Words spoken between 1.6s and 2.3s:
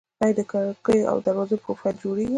پروفیل جوړیږي؟